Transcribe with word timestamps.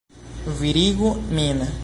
Virigu 0.59 1.13
min! 1.29 1.61